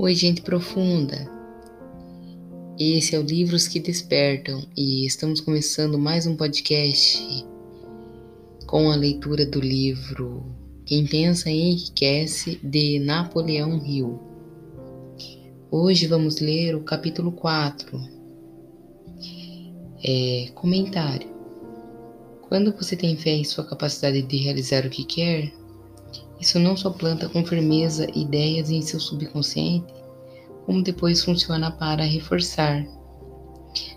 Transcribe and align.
Oi, 0.00 0.14
gente 0.14 0.42
profunda! 0.42 1.28
Esse 2.78 3.16
é 3.16 3.18
o 3.18 3.22
Livros 3.22 3.66
que 3.66 3.80
Despertam 3.80 4.64
e 4.76 5.04
estamos 5.04 5.40
começando 5.40 5.98
mais 5.98 6.24
um 6.24 6.36
podcast 6.36 7.44
com 8.64 8.92
a 8.92 8.94
leitura 8.94 9.44
do 9.44 9.58
livro 9.58 10.54
Quem 10.86 11.04
Pensa 11.04 11.50
Enriquece 11.50 12.60
de 12.62 13.00
Napoleão 13.00 13.84
Hill. 13.84 14.20
Hoje 15.68 16.06
vamos 16.06 16.38
ler 16.38 16.76
o 16.76 16.84
capítulo 16.84 17.32
4. 17.32 18.00
É, 20.04 20.48
comentário. 20.54 21.28
Quando 22.42 22.72
você 22.72 22.94
tem 22.94 23.16
fé 23.16 23.30
em 23.30 23.42
sua 23.42 23.64
capacidade 23.64 24.22
de 24.22 24.36
realizar 24.36 24.86
o 24.86 24.90
que 24.90 25.02
quer, 25.02 25.52
isso 26.40 26.58
não 26.58 26.76
só 26.76 26.90
planta 26.90 27.28
com 27.28 27.44
firmeza 27.44 28.06
ideias 28.14 28.70
em 28.70 28.80
seu 28.80 29.00
subconsciente, 29.00 29.92
como 30.64 30.82
depois 30.82 31.24
funciona 31.24 31.70
para 31.70 32.04
reforçar. 32.04 32.86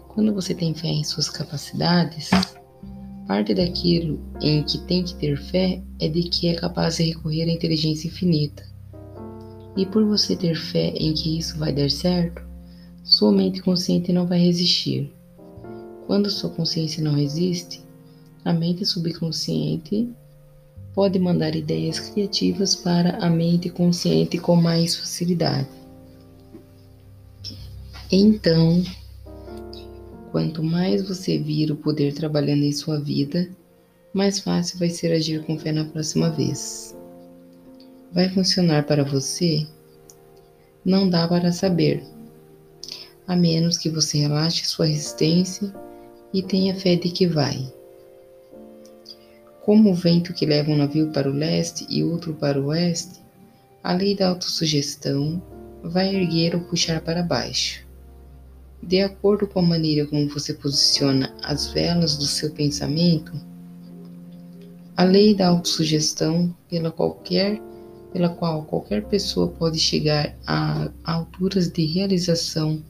Quando 0.08 0.34
você 0.34 0.54
tem 0.54 0.74
fé 0.74 0.88
em 0.88 1.04
suas 1.04 1.30
capacidades, 1.30 2.30
parte 3.28 3.54
daquilo 3.54 4.20
em 4.42 4.64
que 4.64 4.80
tem 4.80 5.04
que 5.04 5.16
ter 5.16 5.38
fé 5.38 5.82
é 6.00 6.08
de 6.08 6.24
que 6.24 6.48
é 6.48 6.56
capaz 6.56 6.98
de 6.98 7.04
recorrer 7.04 7.44
à 7.44 7.54
inteligência 7.54 8.08
infinita. 8.08 8.66
E 9.78 9.86
por 9.86 10.06
você 10.06 10.36
ter 10.36 10.56
fé 10.56 10.90
em 10.96 11.14
que 11.14 11.38
isso 11.38 11.58
vai 11.58 11.72
dar 11.72 11.90
certo, 11.90 12.42
sua 13.04 13.32
mente 13.32 13.62
consciente 13.62 14.12
não 14.12 14.28
vai 14.28 14.40
resistir. 14.40 15.14
Quando 16.08 16.30
sua 16.30 16.50
consciência 16.50 17.04
não 17.04 17.14
resiste, 17.14 17.82
a 18.44 18.52
mente 18.52 18.86
subconsciente 18.86 20.10
pode 20.94 21.18
mandar 21.20 21.56
ideias 21.56 22.00
criativas 22.00 22.76
para 22.76 23.18
a 23.18 23.30
mente 23.30 23.70
consciente 23.70 24.38
com 24.38 24.56
mais 24.56 24.96
facilidade. 24.96 25.68
Então, 28.12 28.84
quanto 30.32 30.62
mais 30.62 31.08
você 31.08 31.38
vir 31.38 31.72
o 31.72 31.78
poder 31.78 32.14
trabalhando 32.14 32.64
em 32.64 32.72
sua 32.72 33.00
vida, 33.00 33.50
mais 34.14 34.40
fácil 34.40 34.80
vai 34.80 34.90
ser 34.90 35.14
agir 35.14 35.44
com 35.46 35.58
fé 35.58 35.72
na 35.72 35.86
próxima 35.86 36.30
vez. 36.30 36.96
Vai 38.12 38.30
funcionar 38.30 38.86
para 38.86 39.06
você? 39.06 39.66
Não 40.84 41.10
dá 41.10 41.26
para 41.28 41.54
saber, 41.54 42.04
a 43.26 43.36
menos 43.36 43.78
que 43.78 43.90
você 43.90 44.18
relaxe 44.18 44.66
sua 44.66 44.88
resistência 44.88 45.74
e 46.34 46.44
tenha 46.44 46.76
fé 46.76 46.96
de 46.96 47.10
que 47.10 47.26
vai. 47.28 47.72
Como 49.64 49.92
o 49.92 49.94
vento 49.94 50.34
que 50.34 50.46
leva 50.46 50.72
um 50.72 50.78
navio 50.78 51.12
para 51.12 51.30
o 51.30 51.34
leste 51.34 51.86
e 51.90 52.04
outro 52.04 52.34
para 52.34 52.60
o 52.60 52.68
oeste, 52.68 53.22
a 53.84 53.94
lei 53.94 54.16
da 54.16 54.30
autossugestão 54.30 55.42
vai 55.84 56.16
erguer 56.16 56.56
ou 56.56 56.62
puxar 56.62 57.02
para 57.02 57.22
baixo. 57.22 57.86
De 58.82 59.02
acordo 59.02 59.48
com 59.48 59.60
a 59.60 59.64
maneira 59.64 60.08
como 60.08 60.28
você 60.28 60.54
posiciona 60.54 61.36
as 61.44 61.68
velas 61.68 62.18
do 62.18 62.26
seu 62.26 62.52
pensamento, 62.52 63.32
a 64.98 65.04
lei 65.04 65.36
da 65.36 65.48
autossugestão 65.48 66.56
pela, 66.68 66.92
qualquer, 66.92 67.62
pela 68.12 68.30
qual 68.30 68.64
qualquer 68.66 69.04
pessoa 69.06 69.48
pode 69.48 69.78
chegar 69.78 70.36
a 70.46 70.92
alturas 71.04 71.72
de 71.72 71.86
realização 71.86 72.84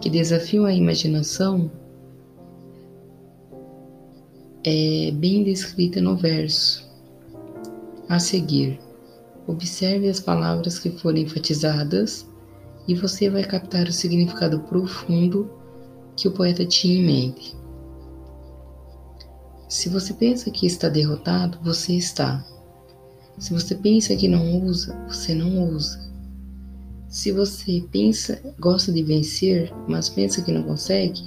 que 0.00 0.08
desafiam 0.08 0.64
a 0.64 0.72
imaginação 0.72 1.70
é 4.64 5.10
bem 5.12 5.42
descrita 5.42 6.00
no 6.00 6.16
verso. 6.16 6.88
A 8.08 8.18
seguir, 8.18 8.78
observe 9.46 10.08
as 10.08 10.20
palavras 10.20 10.78
que 10.78 10.90
foram 10.90 11.18
enfatizadas 11.18 12.26
e 12.86 12.94
você 12.94 13.30
vai 13.30 13.44
captar 13.44 13.86
o 13.86 13.92
significado 13.92 14.60
profundo 14.60 15.50
que 16.16 16.28
o 16.28 16.32
poeta 16.32 16.64
tinha 16.66 16.98
em 16.98 17.04
mente. 17.04 17.56
Se 19.68 19.88
você 19.88 20.12
pensa 20.12 20.50
que 20.50 20.66
está 20.66 20.88
derrotado, 20.88 21.58
você 21.62 21.94
está. 21.94 22.44
Se 23.38 23.52
você 23.52 23.74
pensa 23.74 24.16
que 24.16 24.28
não 24.28 24.64
usa, 24.66 24.94
você 25.08 25.34
não 25.34 25.70
usa. 25.70 26.10
Se 27.08 27.32
você 27.32 27.84
pensa, 27.90 28.42
gosta 28.58 28.92
de 28.92 29.02
vencer, 29.02 29.72
mas 29.88 30.08
pensa 30.08 30.42
que 30.42 30.52
não 30.52 30.64
consegue, 30.64 31.22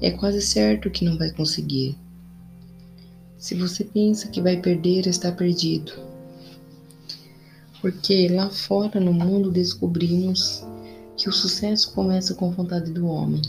é 0.00 0.10
quase 0.10 0.40
certo 0.40 0.90
que 0.90 1.04
não 1.04 1.18
vai 1.18 1.30
conseguir. 1.32 1.98
Se 3.38 3.54
você 3.54 3.84
pensa 3.84 4.26
que 4.28 4.42
vai 4.42 4.56
perder, 4.56 5.06
está 5.06 5.30
perdido. 5.30 5.92
Porque 7.80 8.28
lá 8.28 8.50
fora 8.50 8.98
no 8.98 9.12
mundo 9.12 9.52
descobrimos 9.52 10.64
que 11.16 11.28
o 11.28 11.32
sucesso 11.32 11.92
começa 11.94 12.34
com 12.34 12.48
a 12.48 12.50
vontade 12.50 12.90
do 12.90 13.06
homem. 13.06 13.40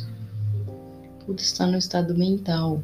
Tudo 1.26 1.40
está 1.40 1.66
no 1.66 1.78
estado 1.78 2.16
mental. 2.16 2.84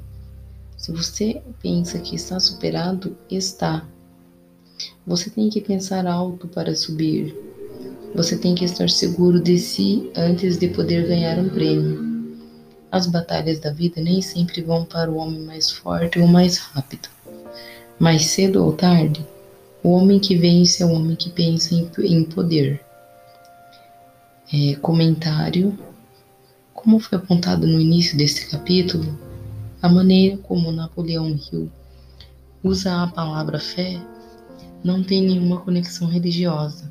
Se 0.77 0.91
você 0.91 1.43
pensa 1.61 1.99
que 1.99 2.15
está 2.15 2.39
superado, 2.39 3.15
está. 3.29 3.87
Você 5.05 5.29
tem 5.29 5.47
que 5.49 5.61
pensar 5.61 6.07
alto 6.07 6.47
para 6.47 6.75
subir. 6.75 7.35
Você 8.15 8.35
tem 8.35 8.55
que 8.55 8.65
estar 8.65 8.89
seguro 8.89 9.39
de 9.39 9.59
si 9.59 10.09
antes 10.15 10.57
de 10.57 10.69
poder 10.69 11.07
ganhar 11.07 11.37
um 11.37 11.49
prêmio. 11.49 12.14
As 12.95 13.07
batalhas 13.07 13.59
da 13.59 13.73
vida 13.73 13.99
nem 13.99 14.21
sempre 14.21 14.61
vão 14.61 14.85
para 14.85 15.11
o 15.11 15.17
homem 15.17 15.41
mais 15.41 15.69
forte 15.69 16.17
ou 16.17 16.27
mais 16.29 16.57
rápido. 16.59 17.09
Mais 17.99 18.27
cedo 18.27 18.63
ou 18.63 18.71
tarde, 18.71 19.21
o 19.83 19.89
homem 19.89 20.17
que 20.17 20.37
vence 20.37 20.81
é 20.81 20.85
o 20.85 20.93
homem 20.93 21.13
que 21.13 21.29
pensa 21.29 21.75
em 21.75 22.23
poder. 22.23 22.79
É, 24.53 24.75
comentário: 24.75 25.77
Como 26.73 26.97
foi 27.01 27.17
apontado 27.17 27.67
no 27.67 27.81
início 27.81 28.17
deste 28.17 28.47
capítulo, 28.47 29.19
a 29.81 29.89
maneira 29.89 30.37
como 30.37 30.71
Napoleão 30.71 31.27
Hill 31.27 31.69
usa 32.63 33.03
a 33.03 33.07
palavra 33.07 33.59
fé 33.59 34.01
não 34.81 35.03
tem 35.03 35.21
nenhuma 35.21 35.59
conexão 35.59 36.07
religiosa. 36.07 36.89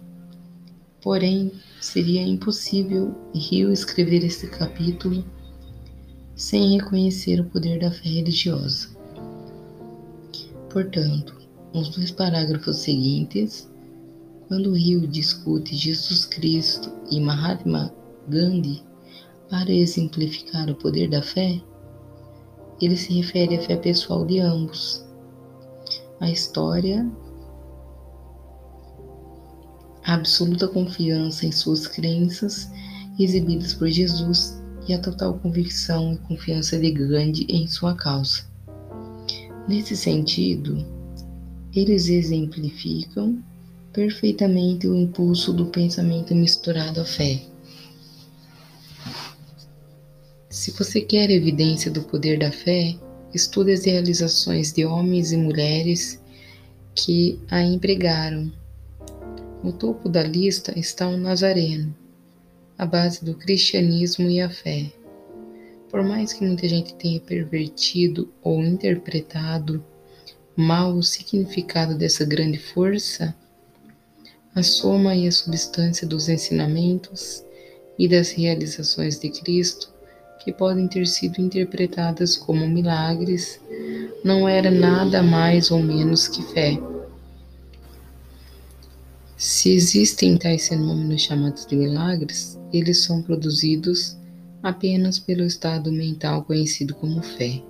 Porém, 1.00 1.50
seria 1.81 2.20
impossível 2.20 3.14
Hill 3.34 3.72
escrever 3.72 4.22
este 4.22 4.48
capítulo 4.48 5.25
sem 6.36 6.76
reconhecer 6.78 7.40
o 7.40 7.44
poder 7.44 7.80
da 7.80 7.90
fé 7.90 8.08
religiosa. 8.08 8.88
Portanto, 10.70 11.34
nos 11.72 11.88
dois 11.90 12.10
parágrafos 12.10 12.78
seguintes, 12.78 13.70
quando 14.48 14.74
Rio 14.74 15.06
discute 15.06 15.74
Jesus 15.74 16.24
Cristo 16.24 16.90
e 17.10 17.20
Mahatma 17.20 17.94
Gandhi 18.28 18.82
para 19.48 19.72
exemplificar 19.72 20.68
o 20.68 20.74
poder 20.74 21.08
da 21.08 21.22
fé, 21.22 21.60
ele 22.80 22.96
se 22.96 23.12
refere 23.14 23.56
à 23.56 23.62
fé 23.62 23.76
pessoal 23.76 24.26
de 24.26 24.40
ambos. 24.40 25.04
A 26.20 26.30
história, 26.30 27.08
a 30.04 30.14
absoluta 30.14 30.66
confiança 30.66 31.46
em 31.46 31.52
suas 31.52 31.86
crenças 31.86 32.70
exibidas 33.18 33.74
por 33.74 33.88
Jesus 33.88 34.63
e 34.86 34.94
a 34.94 34.98
total 34.98 35.34
convicção 35.34 36.14
e 36.14 36.18
confiança 36.18 36.78
de 36.78 36.90
Gandhi 36.90 37.46
em 37.48 37.66
sua 37.66 37.94
causa. 37.94 38.44
Nesse 39.68 39.96
sentido, 39.96 40.84
eles 41.74 42.08
exemplificam 42.08 43.42
perfeitamente 43.92 44.86
o 44.86 44.94
impulso 44.94 45.52
do 45.52 45.66
pensamento 45.66 46.34
misturado 46.34 47.00
à 47.00 47.04
fé. 47.04 47.42
Se 50.50 50.70
você 50.72 51.00
quer 51.00 51.30
evidência 51.30 51.90
do 51.90 52.02
poder 52.02 52.38
da 52.38 52.50
fé, 52.50 52.96
estude 53.32 53.72
as 53.72 53.84
realizações 53.84 54.72
de 54.72 54.84
homens 54.84 55.32
e 55.32 55.36
mulheres 55.36 56.20
que 56.94 57.38
a 57.50 57.62
empregaram. 57.62 58.52
No 59.62 59.72
topo 59.72 60.08
da 60.08 60.22
lista 60.22 60.78
está 60.78 61.08
o 61.08 61.16
Nazareno, 61.16 61.94
a 62.76 62.85
base 62.85 63.25
do 63.25 63.35
cristianismo 63.35 64.29
e 64.29 64.41
a 64.41 64.50
fé. 64.50 64.87
Por 65.91 66.03
mais 66.03 66.32
que 66.32 66.44
muita 66.44 66.69
gente 66.69 66.94
tenha 66.94 67.21
pervertido 67.21 68.32
ou 68.43 68.62
interpretado 68.62 69.85
mal 70.56 70.93
o 70.93 71.03
significado 71.03 71.97
dessa 71.97 72.25
grande 72.25 72.59
força, 72.59 73.35
a 74.55 74.62
soma 74.62 75.15
e 75.15 75.26
a 75.26 75.32
substância 75.32 76.06
dos 76.06 76.29
ensinamentos 76.29 77.44
e 77.99 78.09
das 78.09 78.31
realizações 78.31 79.19
de 79.19 79.31
Cristo, 79.31 79.93
que 80.44 80.53
podem 80.53 80.87
ter 80.87 81.06
sido 81.06 81.41
interpretadas 81.41 82.37
como 82.37 82.69
milagres, 82.69 83.61
não 84.25 84.49
era 84.49 84.71
nada 84.71 85.23
mais 85.23 85.71
ou 85.71 85.81
menos 85.81 86.29
que 86.29 86.43
fé. 86.53 86.79
Se 89.36 89.70
existem 89.72 90.36
tais 90.36 90.69
fenômenos 90.69 91.22
chamados 91.22 91.66
de 91.66 91.75
milagres, 91.75 92.58
eles 92.72 93.02
são 93.02 93.20
produzidos 93.20 94.16
apenas 94.62 95.19
pelo 95.19 95.42
estado 95.42 95.90
mental 95.90 96.44
conhecido 96.44 96.94
como 96.94 97.20
fé. 97.20 97.60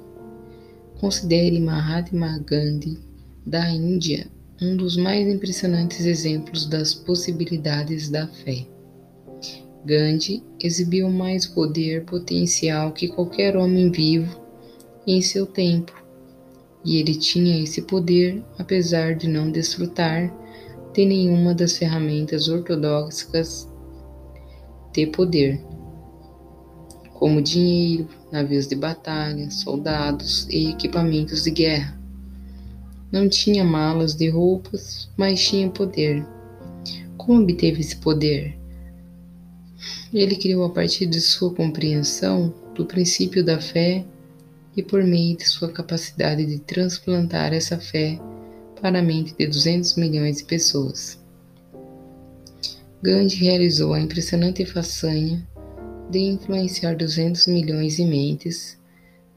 Considere 1.01 1.59
Mahatma 1.59 2.39
Gandhi, 2.47 2.99
da 3.47 3.71
Índia, 3.71 4.27
um 4.61 4.77
dos 4.77 4.97
mais 4.97 5.27
impressionantes 5.27 6.05
exemplos 6.05 6.67
das 6.67 6.93
possibilidades 6.93 8.11
da 8.11 8.27
fé. 8.29 8.67
Gandhi 9.87 10.43
exibiu 10.61 11.11
mais 11.11 11.47
poder 11.47 12.05
potencial 12.05 12.93
que 12.93 13.09
qualquer 13.09 13.57
homem 13.57 13.91
vivo 13.91 14.39
em 15.07 15.21
seu 15.21 15.47
tempo, 15.47 15.93
e 16.85 16.99
ele 16.99 17.15
tinha 17.15 17.63
esse 17.63 17.83
poder 17.83 18.43
apesar 18.59 19.15
de 19.15 19.29
não 19.29 19.51
desfrutar 19.51 20.44
de 20.95 21.05
nenhuma 21.05 21.53
das 21.53 21.77
ferramentas 21.77 22.49
ortodoxas 22.49 23.69
de 24.93 25.09
poder, 25.09 25.61
como 27.15 27.43
dinheiro, 27.43 28.09
navios 28.31 28.69
de 28.69 28.77
batalha, 28.77 29.51
soldados 29.51 30.47
e 30.49 30.71
equipamentos 30.71 31.43
de 31.43 31.51
guerra. 31.51 31.99
Não 33.11 33.29
tinha 33.29 33.65
malas 33.65 34.15
de 34.15 34.29
roupas, 34.29 35.11
mas 35.17 35.45
tinha 35.45 35.69
poder. 35.69 36.25
Como 37.17 37.43
obteve 37.43 37.81
esse 37.81 37.97
poder? 37.97 38.57
Ele 40.13 40.37
criou 40.37 40.65
a 40.65 40.71
partir 40.71 41.07
de 41.07 41.21
sua 41.21 41.53
compreensão 41.53 42.55
do 42.73 42.87
princípio 42.87 43.45
da 43.45 43.61
fé 43.61 44.05
e 44.77 44.83
por 44.83 45.03
meio 45.03 45.37
de 45.37 45.45
sua 45.45 45.69
capacidade 45.73 46.47
de 46.47 46.61
transplantar 46.61 47.53
essa 47.53 47.79
fé 47.79 48.21
para 48.85 48.99
a 48.99 49.03
mente 49.03 49.35
de 49.35 49.47
200 49.47 49.97
milhões 49.97 50.37
de 50.37 50.45
pessoas. 50.45 51.19
Gandhi 53.03 53.37
realizou 53.37 53.95
a 53.95 53.99
impressionante 53.99 54.67
façanha 54.67 55.43
de 56.11 56.19
influenciar 56.19 56.95
200 56.95 57.47
milhões 57.47 57.97
de 57.97 58.05
mentes 58.05 58.79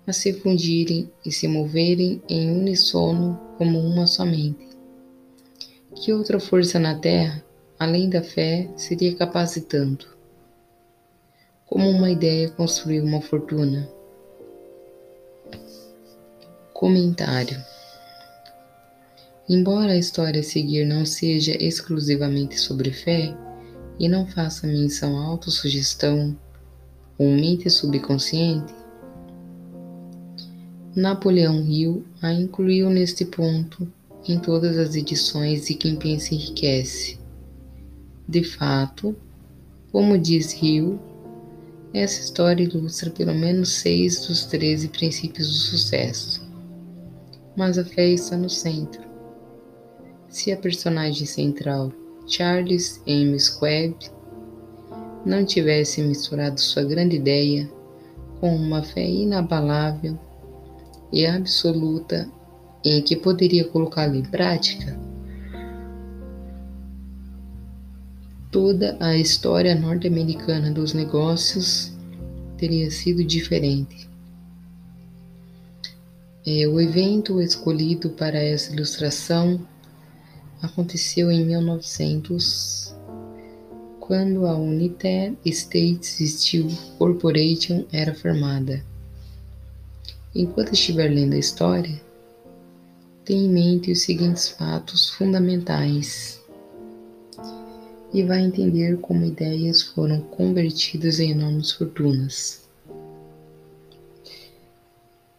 a 0.05 0.11
se 0.11 0.33
fundirem 0.33 1.09
e 1.25 1.31
se 1.31 1.47
moverem 1.47 2.21
em 2.27 2.51
uníssono 2.51 3.39
como 3.57 3.79
uma 3.79 4.05
só 4.05 4.25
mente. 4.25 4.67
Que 5.95 6.11
outra 6.11 6.41
força 6.41 6.77
na 6.77 6.99
Terra, 6.99 7.41
além 7.79 8.09
da 8.09 8.21
fé, 8.21 8.69
seria 8.75 9.15
capaz 9.15 9.53
de 9.53 9.61
tanto? 9.61 10.17
Como 11.65 11.89
uma 11.89 12.11
ideia 12.11 12.49
construir 12.49 12.99
uma 12.99 13.21
fortuna. 13.21 13.89
Comentário. 16.73 17.76
Embora 19.49 19.94
a 19.94 19.97
história 19.97 20.41
a 20.41 20.44
seguir 20.44 20.85
não 20.85 21.05
seja 21.05 21.55
exclusivamente 21.63 22.59
sobre 22.59 22.91
fé 22.91 23.33
e 23.97 24.09
não 24.09 24.27
faça 24.27 24.67
menção 24.67 25.17
à 25.17 25.23
autossugestão 25.23 26.38
ou 27.17 27.31
mente 27.31 27.69
subconsciente, 27.69 28.73
Napoleão 30.94 31.65
Hill 31.65 32.03
a 32.21 32.33
incluiu 32.33 32.89
neste 32.89 33.23
ponto 33.23 33.88
em 34.27 34.38
todas 34.38 34.77
as 34.77 34.95
edições 34.95 35.67
de 35.67 35.75
Quem 35.75 35.95
Pensa 35.95 36.33
Enriquece. 36.33 37.17
De 38.27 38.44
fato, 38.44 39.15
como 39.94 40.17
diz 40.17 40.61
Hill, 40.61 40.99
essa 41.94 42.19
história 42.19 42.63
ilustra 42.63 43.09
pelo 43.09 43.33
menos 43.33 43.69
seis 43.69 44.25
dos 44.25 44.45
treze 44.45 44.89
princípios 44.89 45.47
do 45.47 45.53
sucesso. 45.53 46.45
Mas 47.55 47.77
a 47.77 47.85
fé 47.85 48.09
está 48.09 48.35
no 48.35 48.49
centro. 48.49 49.06
Se 50.29 50.51
a 50.51 50.57
personagem 50.57 51.25
central, 51.25 51.91
Charles 52.27 53.01
M. 53.07 53.39
Squab, 53.39 53.95
não 55.25 55.45
tivesse 55.45 56.01
misturado 56.01 56.59
sua 56.59 56.83
grande 56.83 57.15
ideia 57.15 57.69
com 58.39 58.56
uma 58.56 58.83
fé 58.83 59.06
inabalável 59.06 60.18
e 61.12 61.25
absoluta 61.25 62.29
em 62.83 63.01
que 63.01 63.15
poderia 63.15 63.68
colocá-la 63.68 64.15
em 64.15 64.24
prática, 64.24 64.97
toda 68.51 68.97
a 69.00 69.18
história 69.18 69.75
norte-americana 69.75 70.71
dos 70.71 70.94
negócios 70.94 71.94
teria 72.57 72.89
sido 72.89 73.23
diferente. 73.23 74.09
É, 76.45 76.65
o 76.68 76.80
evento 76.80 77.41
escolhido 77.41 78.09
para 78.12 78.38
essa 78.38 78.73
ilustração 78.73 79.59
aconteceu 80.62 81.31
em 81.31 81.45
1900, 81.45 82.95
quando 84.00 84.45
a 84.45 84.56
United 84.57 85.38
States 85.45 86.18
Steel 86.19 86.68
Corporation 86.98 87.86
era 87.92 88.13
formada. 88.15 88.83
Enquanto 90.33 90.74
estiver 90.74 91.09
lendo 91.09 91.33
a 91.33 91.39
história, 91.39 92.01
tenha 93.25 93.45
em 93.45 93.50
mente 93.50 93.92
os 93.92 94.01
seguintes 94.01 94.50
fatos 94.50 95.09
fundamentais 95.09 96.42
e 98.13 98.24
vai 98.24 98.42
entender 98.42 98.98
como 98.98 99.25
ideias 99.25 99.81
foram 99.81 100.21
convertidas 100.21 101.19
em 101.19 101.31
enormes 101.31 101.71
fortunas. 101.71 102.68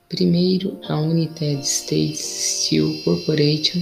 Primeiro, 0.09 0.79
a 0.89 0.99
United 1.01 1.67
States 1.67 2.21
Steel 2.21 3.03
Corporation 3.05 3.81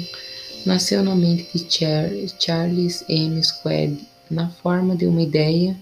nasceu 0.67 1.01
na 1.01 1.15
mente 1.15 1.47
de 1.57 1.73
Char 1.73 2.11
Charles 2.41 3.05
M. 3.09 3.41
Squad 3.41 4.05
na 4.29 4.51
forma 4.51 4.97
de 4.97 5.07
uma 5.07 5.23
ideia 5.23 5.79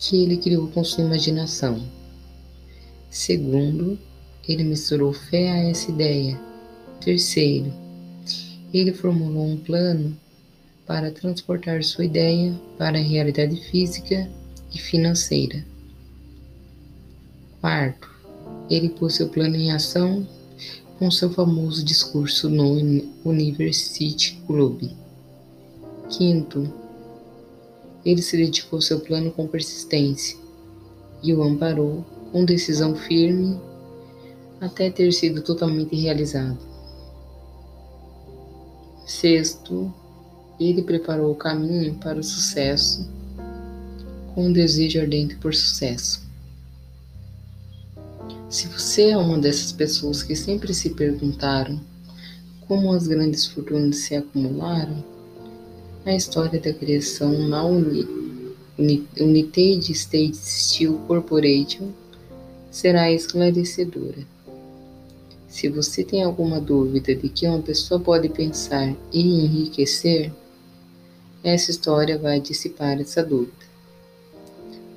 que 0.00 0.24
ele 0.24 0.36
criou 0.36 0.66
com 0.66 0.82
sua 0.82 1.04
imaginação. 1.04 1.80
Segundo, 3.08 3.96
ele 4.48 4.64
misturou 4.64 5.12
fé 5.12 5.48
a 5.52 5.58
essa 5.70 5.92
ideia. 5.92 6.36
Terceiro, 7.00 7.72
ele 8.74 8.92
formulou 8.92 9.46
um 9.46 9.56
plano 9.56 10.18
para 10.84 11.12
transportar 11.12 11.84
sua 11.84 12.04
ideia 12.04 12.52
para 12.76 12.98
a 12.98 13.02
realidade 13.02 13.56
física 13.70 14.28
e 14.74 14.78
financeira. 14.78 15.64
Quarto, 17.60 18.10
ele 18.68 18.88
pôs 18.88 19.14
seu 19.14 19.28
plano 19.28 19.54
em 19.54 19.70
ação 19.70 20.26
com 20.98 21.10
seu 21.10 21.30
famoso 21.30 21.84
discurso 21.84 22.48
no 22.48 22.72
University 23.24 24.40
Club. 24.46 24.90
Quinto, 26.08 26.72
ele 28.04 28.22
se 28.22 28.36
dedicou 28.36 28.78
ao 28.78 28.82
seu 28.82 29.00
plano 29.00 29.30
com 29.30 29.46
persistência 29.46 30.38
e 31.22 31.34
o 31.34 31.42
amparou 31.42 32.04
com 32.32 32.44
decisão 32.44 32.94
firme 32.94 33.60
até 34.60 34.90
ter 34.90 35.12
sido 35.12 35.42
totalmente 35.42 35.94
realizado. 35.94 36.58
Sexto, 39.06 39.92
ele 40.58 40.82
preparou 40.82 41.30
o 41.30 41.36
caminho 41.36 41.94
para 41.94 42.18
o 42.18 42.24
sucesso 42.24 43.08
com 44.34 44.46
um 44.46 44.52
desejo 44.52 45.00
ardente 45.00 45.36
por 45.36 45.54
sucesso. 45.54 46.25
Se 48.48 48.68
você 48.68 49.10
é 49.10 49.16
uma 49.16 49.38
dessas 49.38 49.72
pessoas 49.72 50.22
que 50.22 50.36
sempre 50.36 50.72
se 50.72 50.90
perguntaram 50.90 51.80
como 52.68 52.92
as 52.92 53.08
grandes 53.08 53.44
fortunas 53.44 53.96
se 53.96 54.14
acumularam, 54.14 55.04
a 56.04 56.14
história 56.14 56.60
da 56.60 56.72
criação 56.72 57.32
na 57.48 57.64
United 58.78 59.90
States 59.92 60.38
Steel 60.38 60.94
Corporation 61.08 61.90
será 62.70 63.10
esclarecedora. 63.10 64.24
Se 65.48 65.68
você 65.68 66.04
tem 66.04 66.22
alguma 66.22 66.60
dúvida 66.60 67.16
de 67.16 67.28
que 67.28 67.48
uma 67.48 67.60
pessoa 67.60 67.98
pode 67.98 68.28
pensar 68.28 68.94
e 69.12 69.22
enriquecer, 69.22 70.32
essa 71.42 71.72
história 71.72 72.16
vai 72.16 72.40
dissipar 72.40 73.00
essa 73.00 73.24
dúvida. 73.24 73.66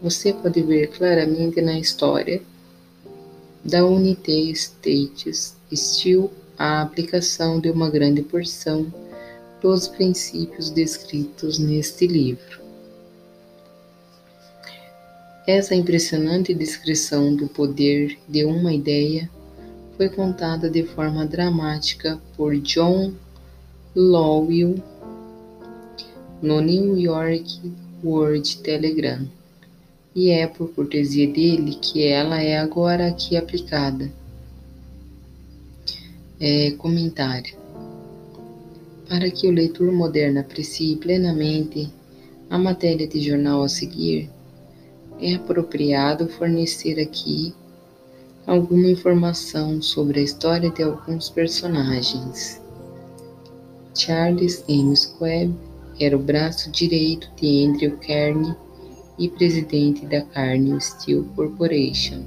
Você 0.04 0.34
pode 0.34 0.62
ver 0.62 0.92
claramente 0.92 1.60
na 1.62 1.80
história 1.80 2.44
da 3.64 3.86
Unité 3.86 4.32
States 4.52 5.56
Steel 5.74 6.32
a 6.58 6.82
aplicação 6.82 7.60
de 7.60 7.70
uma 7.70 7.90
grande 7.90 8.22
porção 8.22 8.94
dos 9.62 9.88
princípios 9.88 10.70
descritos 10.70 11.58
neste 11.58 12.06
livro. 12.06 12.60
Essa 15.48 15.74
impressionante 15.74 16.54
descrição 16.54 17.36
do 17.36 17.48
poder 17.48 18.20
de 18.28 18.46
uma 18.46 18.74
ideia 18.74 19.30
foi 19.96 20.10
contada 20.10 20.70
de 20.70 20.84
forma 20.84 21.26
dramática 21.26 22.22
por 22.36 22.56
John 22.58 23.14
Lowell 23.96 24.76
no 26.42 26.62
New 26.62 26.98
York 26.98 27.74
World 28.04 28.58
Telegram, 28.60 29.28
e 30.20 30.32
é 30.32 30.46
por 30.48 30.74
cortesia 30.74 31.26
dele 31.32 31.76
que 31.76 32.06
ela 32.06 32.42
é 32.42 32.58
agora 32.58 33.08
aqui 33.08 33.38
aplicada. 33.38 34.12
É, 36.38 36.72
comentário. 36.72 37.58
Para 39.08 39.32
que 39.32 39.48
o 39.48 39.52
leitor 39.52 39.90
moderno 39.94 40.42
aprecie 40.42 40.98
plenamente 40.98 41.90
a 42.50 42.58
matéria 42.58 43.08
de 43.08 43.22
jornal 43.22 43.64
a 43.64 43.70
seguir, 43.70 44.30
é 45.22 45.36
apropriado 45.36 46.28
fornecer 46.28 47.00
aqui 47.00 47.54
alguma 48.46 48.88
informação 48.90 49.82
sobre 49.82 50.20
a 50.20 50.24
história 50.24 50.70
de 50.70 50.84
alguns 50.84 51.30
personagens. 51.30 52.62
Charles 53.96 54.66
M. 54.68 54.94
Squab 54.98 55.54
era 55.98 56.18
o 56.18 56.20
braço 56.20 56.70
direito 56.72 57.30
de 57.40 57.66
Andrew 57.66 57.98
Carnegie 58.06 58.69
e 59.20 59.30
presidente 59.30 60.06
da 60.06 60.22
Carnegie 60.22 60.80
Steel 60.80 61.26
Corporation. 61.36 62.24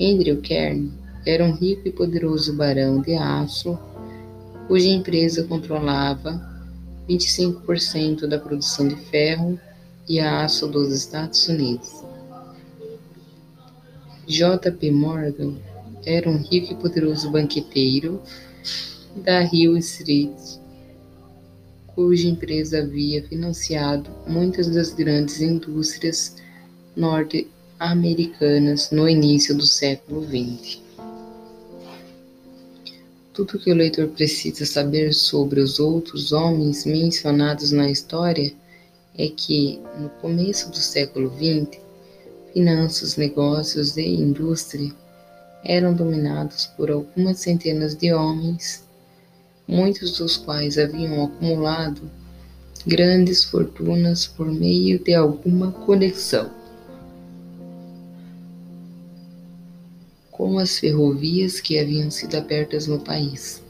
Andrew 0.00 0.40
Carnegie 0.40 0.92
era 1.26 1.44
um 1.44 1.52
rico 1.52 1.88
e 1.88 1.90
poderoso 1.90 2.54
barão 2.54 3.00
de 3.00 3.14
aço, 3.14 3.76
cuja 4.68 4.88
empresa 4.88 5.42
controlava 5.42 6.40
25% 7.08 8.26
da 8.26 8.38
produção 8.38 8.86
de 8.86 8.96
ferro 8.96 9.58
e 10.08 10.20
aço 10.20 10.68
dos 10.68 10.92
Estados 10.92 11.48
Unidos. 11.48 12.04
J.P. 14.26 14.90
Morgan 14.92 15.54
era 16.04 16.30
um 16.30 16.36
rico 16.36 16.72
e 16.72 16.76
poderoso 16.76 17.30
banqueteiro 17.30 18.22
da 19.16 19.42
Hill 19.42 19.76
Street, 19.78 20.36
cuja 21.96 22.28
empresa 22.28 22.80
havia 22.80 23.26
financiado 23.26 24.10
muitas 24.28 24.68
das 24.68 24.92
grandes 24.92 25.40
indústrias 25.40 26.36
norte-americanas 26.94 28.90
no 28.90 29.08
início 29.08 29.56
do 29.56 29.66
século 29.66 30.22
XX. 30.22 30.78
Tudo 33.32 33.58
que 33.58 33.72
o 33.72 33.74
leitor 33.74 34.08
precisa 34.08 34.66
saber 34.66 35.14
sobre 35.14 35.60
os 35.60 35.80
outros 35.80 36.32
homens 36.32 36.84
mencionados 36.84 37.72
na 37.72 37.90
história 37.90 38.52
é 39.16 39.28
que, 39.28 39.80
no 39.98 40.10
começo 40.20 40.70
do 40.70 40.76
século 40.76 41.30
XX, 41.30 41.80
finanças, 42.52 43.16
negócios 43.16 43.96
e 43.96 44.06
indústria 44.06 44.92
eram 45.64 45.94
dominados 45.94 46.66
por 46.76 46.90
algumas 46.90 47.38
centenas 47.38 47.94
de 47.94 48.12
homens, 48.12 48.85
muitos 49.66 50.18
dos 50.18 50.36
quais 50.36 50.78
haviam 50.78 51.24
acumulado 51.24 52.02
grandes 52.86 53.44
fortunas 53.44 54.26
por 54.26 54.46
meio 54.46 54.98
de 54.98 55.14
alguma 55.14 55.72
conexão 55.72 56.50
com 60.36 60.58
as 60.58 60.78
ferrovias 60.78 61.60
que 61.60 61.78
haviam 61.78 62.10
sido 62.10 62.36
abertas 62.36 62.86
no 62.86 63.00
país. 63.00 63.62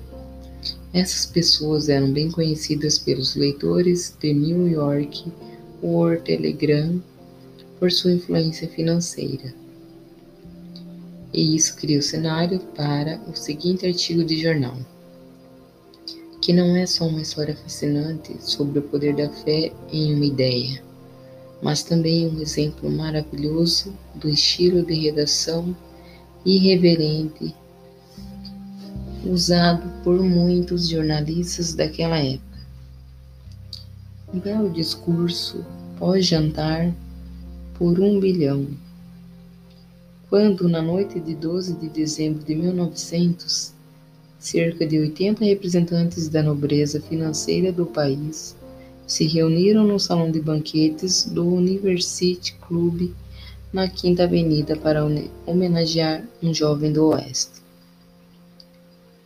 Essas 0.93 1.25
pessoas 1.25 1.89
eram 1.89 2.13
bem 2.13 2.31
conhecidas 2.31 2.99
pelos 2.99 3.37
leitores 3.37 4.17
de 4.21 4.35
New 4.35 4.67
York 4.67 5.33
World 5.83 6.25
Telegram 6.25 7.01
por 7.79 7.93
sua 7.93 8.13
influência 8.13 8.69
financeira. 8.69 9.55
E 11.33 11.55
isso 11.55 11.77
cria 11.77 11.99
o 11.99 12.03
cenário 12.03 12.59
para 12.75 13.21
o 13.31 13.37
seguinte 13.37 13.87
artigo 13.87 14.25
de 14.25 14.43
jornal, 14.43 14.77
que 16.47 16.53
não 16.53 16.77
é 16.77 16.87
só 16.87 17.09
uma 17.09 17.23
história 17.23 17.57
fascinante 17.57 18.37
sobre 18.39 18.79
o 18.79 18.83
poder 18.83 19.17
da 19.17 19.29
fé 19.29 19.73
em 19.93 20.15
uma 20.15 20.27
ideia, 20.27 20.81
mas 21.61 21.83
também 21.83 22.29
um 22.29 22.41
exemplo 22.41 22.89
maravilhoso 22.89 23.93
do 24.15 24.29
estilo 24.29 24.87
de 24.87 24.95
redação 24.95 25.77
irreverente 26.45 27.53
usado 29.25 29.91
por 30.05 30.23
muitos 30.23 30.89
jornalistas 30.89 31.75
daquela 31.75 32.17
época. 32.17 32.61
Um 34.33 34.39
belo 34.39 34.71
discurso 34.71 35.67
pós-jantar 35.99 36.95
por 37.75 37.99
um 37.99 38.21
bilhão 38.21 38.69
quando, 40.31 40.69
na 40.69 40.81
noite 40.81 41.19
de 41.19 41.35
12 41.35 41.75
de 41.75 41.89
dezembro 41.89 42.45
de 42.45 42.55
1900, 42.55 43.75
cerca 44.47 44.87
de 44.87 44.99
80 44.99 45.45
representantes 45.45 46.29
da 46.29 46.41
nobreza 46.41 47.01
financeira 47.01 47.73
do 47.73 47.85
país 47.85 48.55
se 49.05 49.27
reuniram 49.27 49.85
no 49.85 49.99
salão 49.99 50.31
de 50.31 50.41
banquetes 50.41 51.27
do 51.27 51.45
University 51.45 52.55
Club 52.67 53.11
na 53.73 53.89
Quinta 53.89 54.23
Avenida 54.23 54.77
para 54.77 55.05
homenagear 55.45 56.25
um 56.41 56.55
jovem 56.55 56.93
do 56.93 57.07
Oeste. 57.09 57.61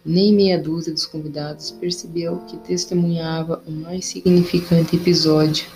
Nem 0.04 0.32
meia 0.32 0.58
dúzia 0.58 0.92
dos 0.92 1.04
convidados 1.04 1.70
percebeu 1.70 2.38
que 2.48 2.56
testemunhava 2.56 3.62
o 3.66 3.70
mais 3.70 4.06
significante 4.06 4.96
episódio 4.96 5.66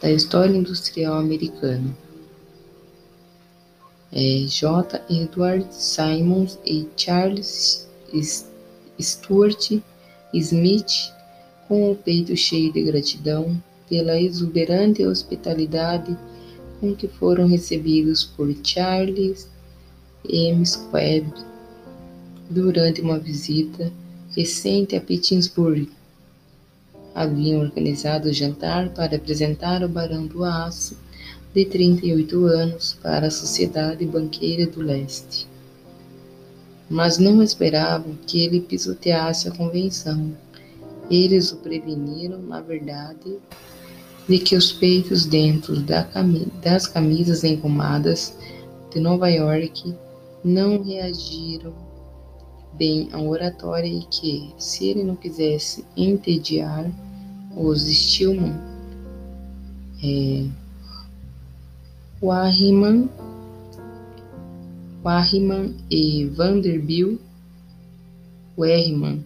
da 0.00 0.10
história 0.10 0.56
industrial 0.56 1.18
americana 1.18 1.94
é, 4.10 4.46
J. 4.46 5.02
Edward 5.10 5.66
Simons 5.70 6.58
e 6.64 6.88
Charles 6.96 7.86
Stuart 9.00 9.80
Smith, 10.34 11.12
com 11.66 11.90
o 11.90 11.96
peito 11.96 12.36
cheio 12.36 12.72
de 12.72 12.82
gratidão 12.82 13.62
pela 13.88 14.20
exuberante 14.20 15.04
hospitalidade 15.04 16.16
com 16.80 16.94
que 16.94 17.08
foram 17.08 17.46
recebidos 17.46 18.24
por 18.24 18.54
Charles 18.62 19.48
M. 20.28 20.64
Squab 20.64 21.26
durante 22.50 23.00
uma 23.00 23.18
visita 23.18 23.92
recente 24.36 24.94
a 24.96 25.00
Pittsburgh. 25.00 25.88
Haviam 27.14 27.60
organizado 27.60 28.28
o 28.28 28.32
jantar 28.32 28.90
para 28.90 29.16
apresentar 29.16 29.82
o 29.82 29.88
Barão 29.88 30.26
do 30.26 30.44
Aço 30.44 30.96
de 31.54 31.64
38 31.64 32.44
anos 32.46 32.96
para 33.02 33.26
a 33.26 33.30
Sociedade 33.30 34.04
Banqueira 34.06 34.66
do 34.66 34.80
Leste. 34.80 35.48
Mas 36.88 37.18
não 37.18 37.42
esperavam 37.42 38.16
que 38.26 38.44
ele 38.44 38.60
pisoteasse 38.60 39.48
a 39.48 39.52
convenção. 39.52 40.32
Eles 41.10 41.52
o 41.52 41.56
preveniram, 41.56 42.40
na 42.40 42.60
verdade, 42.60 43.38
de 44.28 44.38
que 44.38 44.56
os 44.56 44.72
peitos 44.72 45.24
dentro 45.24 45.76
das 46.62 46.86
camisas 46.86 47.44
engomadas 47.44 48.36
de 48.90 49.00
Nova 49.00 49.28
York 49.28 49.94
não 50.44 50.82
reagiram 50.82 51.72
bem 52.74 53.08
ao 53.12 53.26
oratório 53.26 53.90
e 53.90 54.04
que, 54.04 54.54
se 54.56 54.86
ele 54.86 55.02
não 55.02 55.16
quisesse 55.16 55.84
entediar 55.96 56.88
os 57.56 57.82
Stillman, 57.88 58.54
é, 60.02 60.46
Warriman, 62.22 63.08
Warriman 65.04 65.74
e 65.90 66.26
Vanderbilt, 66.26 67.20
Werman 68.56 69.24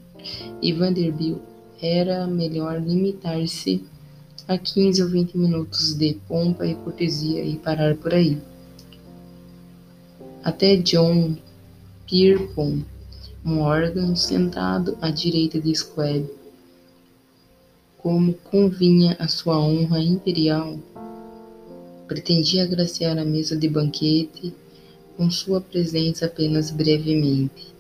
e 0.60 0.72
Vanderbilt 0.72 1.40
era 1.80 2.26
melhor 2.26 2.80
limitar-se 2.80 3.82
a 4.46 4.58
15 4.58 5.02
ou 5.02 5.08
20 5.08 5.38
minutos 5.38 5.94
de 5.94 6.14
pompa 6.28 6.66
e 6.66 6.74
cortesia 6.74 7.42
e 7.42 7.56
parar 7.56 7.96
por 7.96 8.12
aí. 8.12 8.38
Até 10.44 10.76
John 10.76 11.36
Pierpont 12.06 12.84
Morgan, 13.42 14.14
sentado 14.14 14.96
à 15.00 15.10
direita 15.10 15.60
de 15.60 15.74
Squab, 15.74 16.28
como 17.98 18.34
convinha 18.34 19.16
a 19.18 19.26
sua 19.26 19.58
honra 19.58 20.00
imperial, 20.00 20.78
pretendia 22.06 22.64
agraciar 22.64 23.18
a 23.18 23.24
mesa 23.24 23.56
de 23.56 23.68
banquete 23.68 24.54
com 25.16 25.30
sua 25.30 25.60
presença 25.60 26.26
apenas 26.26 26.70
brevemente. 26.70 27.72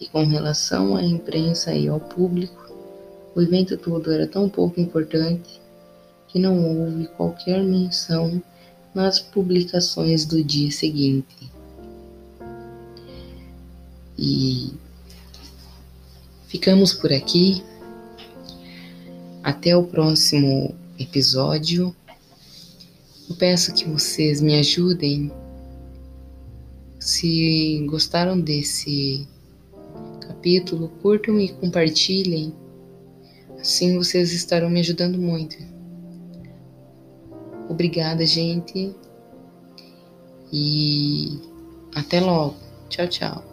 E 0.00 0.06
com 0.08 0.24
relação 0.24 0.96
à 0.96 1.02
imprensa 1.02 1.72
e 1.74 1.88
ao 1.88 2.00
público, 2.00 2.74
o 3.34 3.40
evento 3.40 3.76
todo 3.76 4.10
era 4.12 4.26
tão 4.26 4.48
pouco 4.48 4.80
importante 4.80 5.60
que 6.28 6.38
não 6.38 6.64
houve 6.64 7.06
qualquer 7.08 7.62
menção 7.62 8.42
nas 8.94 9.20
publicações 9.20 10.24
do 10.24 10.42
dia 10.42 10.70
seguinte. 10.70 11.50
E 14.18 14.72
ficamos 16.48 16.92
por 16.92 17.12
aqui. 17.12 17.62
Até 19.42 19.76
o 19.76 19.82
próximo 19.82 20.74
episódio. 20.98 21.94
Eu 23.28 23.36
peço 23.36 23.74
que 23.74 23.88
vocês 23.88 24.40
me 24.40 24.58
ajudem. 24.58 25.32
Se 27.02 27.84
gostaram 27.90 28.40
desse 28.40 29.26
capítulo, 30.20 30.88
curtam 31.02 31.40
e 31.40 31.48
compartilhem. 31.48 32.54
Assim 33.58 33.98
vocês 33.98 34.32
estarão 34.32 34.70
me 34.70 34.78
ajudando 34.78 35.18
muito. 35.18 35.56
Obrigada, 37.68 38.24
gente. 38.24 38.94
E 40.52 41.40
até 41.92 42.20
logo. 42.20 42.54
Tchau, 42.88 43.08
tchau. 43.08 43.51